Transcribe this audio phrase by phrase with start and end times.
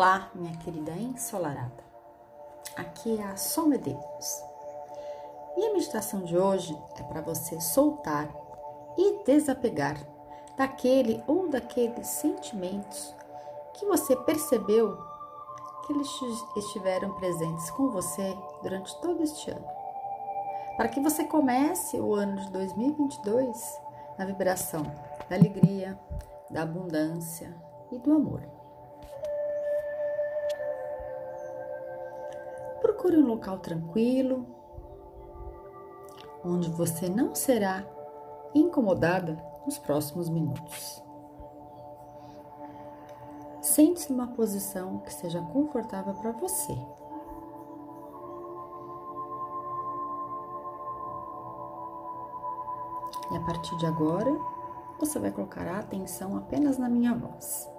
[0.00, 1.82] Olá, minha querida ensolarada.
[2.76, 4.44] Aqui é a Sol Medeiros.
[5.56, 8.32] E a meditação de hoje é para você soltar
[8.96, 9.96] e desapegar
[10.56, 13.12] daquele ou daqueles sentimentos
[13.74, 14.96] que você percebeu
[15.84, 16.08] que eles
[16.56, 19.66] estiveram presentes com você durante todo este ano.
[20.76, 23.80] Para que você comece o ano de 2022
[24.16, 24.84] na vibração
[25.28, 25.98] da alegria,
[26.48, 27.52] da abundância
[27.90, 28.57] e do amor.
[32.80, 34.46] Procure um local tranquilo,
[36.44, 37.84] onde você não será
[38.54, 41.02] incomodada nos próximos minutos.
[43.60, 46.72] Sente-se numa posição que seja confortável para você.
[53.30, 54.30] E a partir de agora,
[54.98, 57.70] você vai colocar a atenção apenas na minha voz.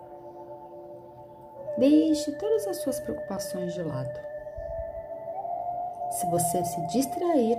[1.77, 4.28] Deixe todas as suas preocupações de lado.
[6.19, 7.57] Se você se distrair,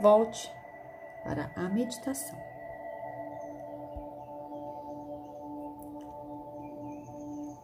[0.00, 0.48] volte
[1.24, 2.38] para a meditação.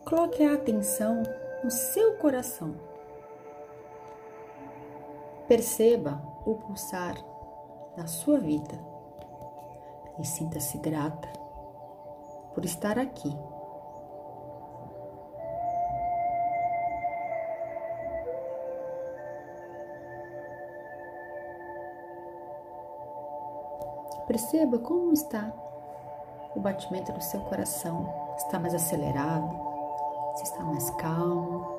[0.05, 1.23] Coloque a atenção
[1.63, 2.75] no seu coração.
[5.47, 7.15] Perceba o pulsar
[7.97, 8.77] da sua vida
[10.19, 11.29] e sinta-se grata
[12.53, 13.33] por estar aqui
[24.29, 25.55] Perceba como está
[26.55, 28.13] o batimento do seu coração.
[28.37, 29.51] Está mais acelerado?
[30.37, 31.79] Se está mais calmo?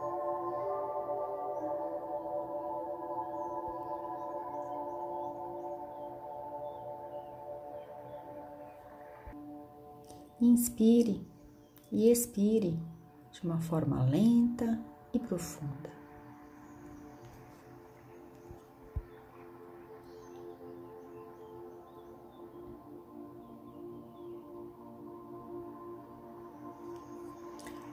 [10.41, 11.27] Inspire
[11.91, 12.79] e expire
[13.31, 14.79] de uma forma lenta
[15.13, 15.98] e profunda.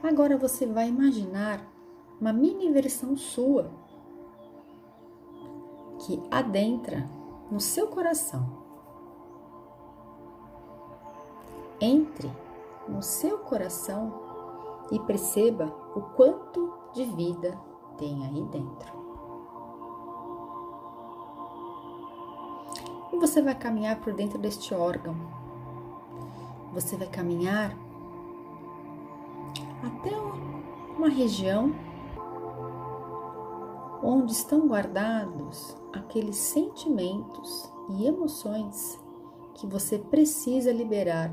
[0.02, 1.60] Agora você vai imaginar
[2.20, 3.70] uma mini versão sua
[6.00, 7.08] que adentra
[7.50, 8.64] no seu coração.
[11.80, 12.30] Entre
[12.88, 14.12] no seu coração
[14.90, 17.58] e perceba o quanto de vida
[17.98, 18.96] tem aí dentro.
[23.12, 25.16] E você vai caminhar por dentro deste órgão.
[26.72, 27.76] Você vai caminhar
[29.82, 30.10] até
[30.96, 31.74] uma região
[34.02, 38.98] onde estão guardados aqueles sentimentos e emoções
[39.54, 41.32] que você precisa liberar,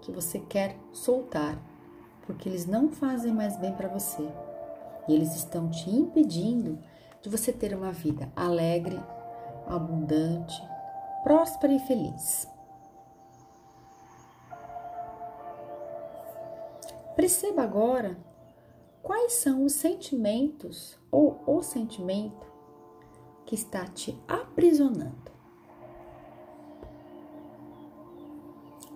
[0.00, 1.58] que você quer soltar,
[2.26, 4.26] porque eles não fazem mais bem para você.
[5.08, 6.78] E eles estão te impedindo
[7.20, 9.00] de você ter uma vida alegre,
[9.66, 10.62] abundante,
[11.22, 12.48] próspera e feliz.
[17.14, 18.18] Perceba agora
[19.02, 22.46] quais são os sentimentos ou o sentimento
[23.44, 25.30] que está te aprisionando.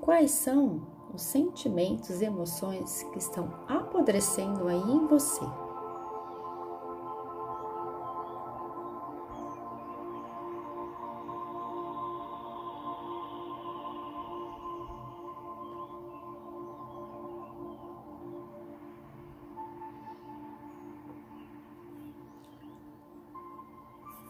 [0.00, 5.44] Quais são os sentimentos e emoções que estão apodrecendo aí em você?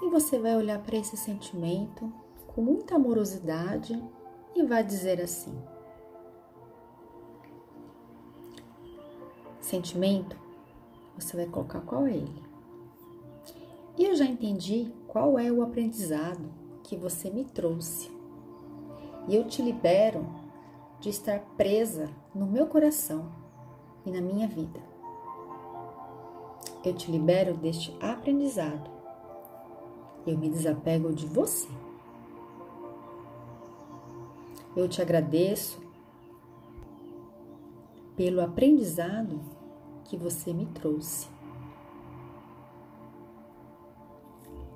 [0.06, 2.12] E você vai olhar para esse sentimento
[2.46, 4.00] com muita amorosidade
[4.54, 5.52] e vai dizer assim:
[9.60, 10.38] Sentimento,
[11.18, 12.42] você vai colocar qual é ele.
[13.98, 18.08] E eu já entendi qual é o aprendizado que você me trouxe.
[19.26, 20.24] E eu te libero
[21.00, 23.28] de estar presa no meu coração
[24.04, 24.80] e na minha vida.
[26.84, 28.95] Eu te libero deste aprendizado
[30.26, 31.68] eu me desapego de você.
[34.74, 35.80] Eu te agradeço
[38.16, 39.40] pelo aprendizado
[40.04, 41.28] que você me trouxe.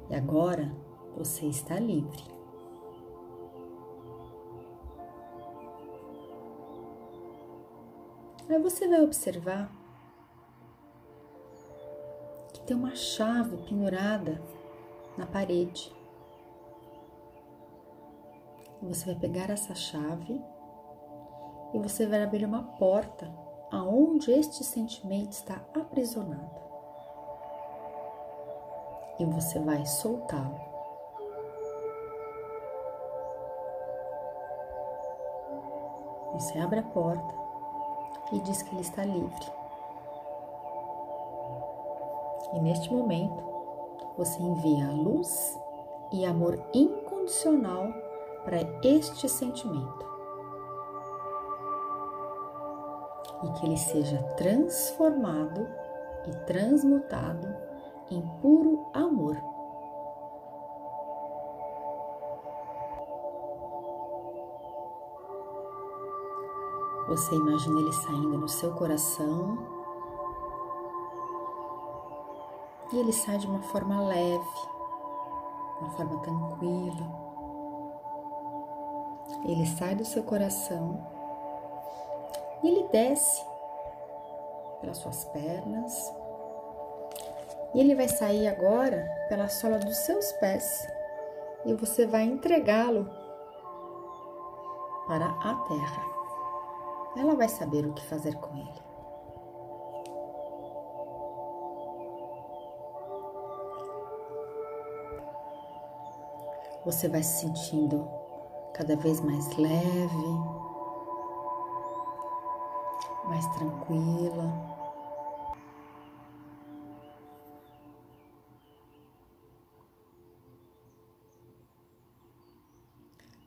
[0.09, 0.75] E agora
[1.17, 2.23] você está livre.
[8.49, 9.71] Aí você vai observar
[12.53, 14.43] que tem uma chave pendurada
[15.17, 15.95] na parede.
[18.83, 20.41] Você vai pegar essa chave
[21.75, 23.31] e você vai abrir uma porta
[23.71, 26.61] aonde este sentimento está aprisionado.
[29.19, 30.71] E você vai soltá-lo.
[36.33, 37.35] Você abre a porta
[38.33, 39.47] e diz que ele está livre.
[42.55, 43.60] E neste momento,
[44.21, 45.59] você envia a luz
[46.13, 47.91] e amor incondicional
[48.45, 50.07] para este sentimento.
[53.43, 55.67] E que ele seja transformado
[56.27, 57.49] e transmutado
[58.11, 59.39] em puro amor.
[67.09, 69.80] Você imagina ele saindo no seu coração
[72.93, 74.69] e ele sai de uma forma leve,
[75.81, 77.21] uma forma tranquila.
[79.45, 81.01] Ele sai do seu coração
[82.63, 83.45] e ele desce
[84.81, 86.13] pelas suas pernas.
[87.73, 90.87] E ele vai sair agora pela sola dos seus pés
[91.65, 93.09] e você vai entregá-lo
[95.07, 96.11] para a terra.
[97.17, 98.90] Ela vai saber o que fazer com ele.
[106.91, 108.05] Você vai se sentindo
[108.75, 110.27] cada vez mais leve,
[113.29, 114.53] mais tranquila.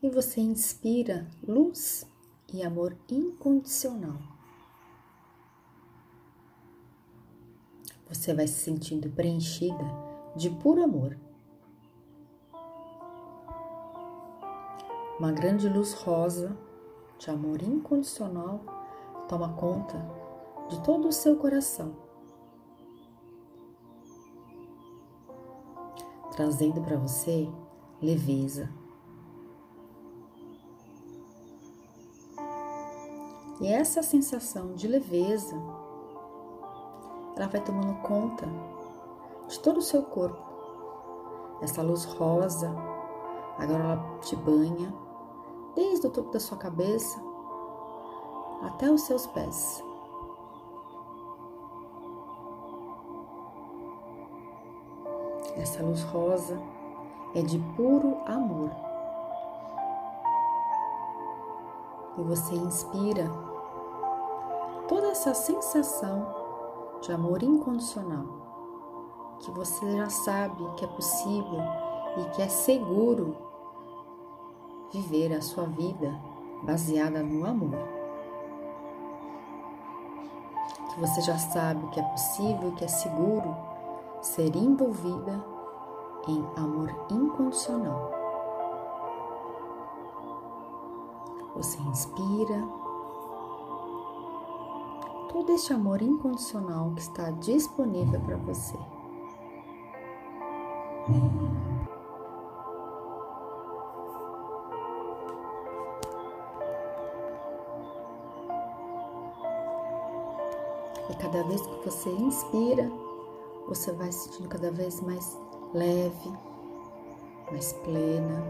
[0.02, 2.08] E você inspira luz
[2.54, 4.22] e amor incondicional.
[8.08, 9.86] Você vai se sentindo preenchida
[10.34, 11.18] de puro amor.
[15.24, 16.54] Uma grande luz rosa
[17.18, 18.60] de amor incondicional
[19.30, 20.06] toma conta
[20.68, 21.96] de todo o seu coração,
[26.34, 27.50] trazendo para você
[28.02, 28.70] leveza.
[33.62, 35.56] E essa sensação de leveza,
[37.38, 38.46] ela vai tomando conta
[39.48, 40.44] de todo o seu corpo.
[41.62, 42.76] Essa luz rosa,
[43.58, 45.03] agora ela te banha
[45.76, 47.22] desde o topo da sua cabeça
[48.62, 49.84] até os seus pés.
[55.58, 56.60] Essa luz rosa
[57.36, 58.72] é de puro amor.
[62.18, 63.30] E você inspira
[64.88, 66.28] toda essa sensação
[67.02, 68.26] de amor incondicional,
[69.40, 71.60] que você já sabe que é possível
[72.18, 73.36] e que é seguro
[74.94, 76.14] viver a sua vida
[76.62, 77.78] baseada no amor.
[80.94, 83.56] Que você já sabe que é possível e que é seguro
[84.22, 85.44] ser envolvida
[86.28, 88.12] em amor incondicional.
[91.56, 92.64] Você inspira
[95.32, 98.78] todo este amor incondicional que está disponível para você.
[111.10, 112.90] E cada vez que você inspira,
[113.68, 115.38] você vai se sentindo cada vez mais
[115.74, 116.34] leve,
[117.52, 118.44] mais plena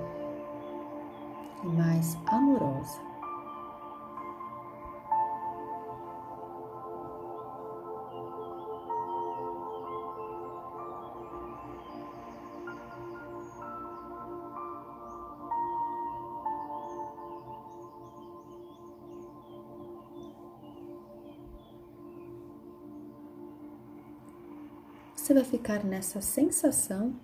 [1.63, 3.12] e mais amorosa.
[25.23, 27.15] Você vai ficar nessa sensação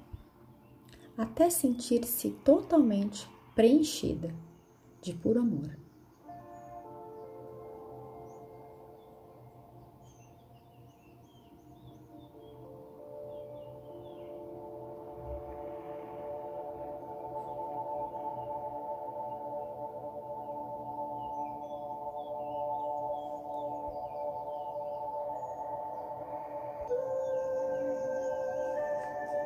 [1.18, 4.34] até sentir-se totalmente preenchida
[5.02, 5.78] de puro amor.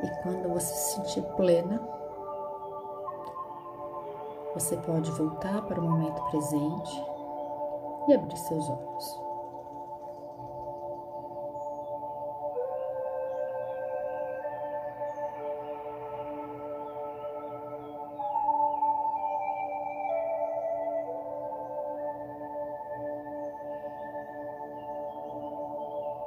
[0.03, 1.81] E quando você se sentir plena,
[4.53, 7.05] você pode voltar para o momento presente
[8.07, 9.32] e abrir seus olhos.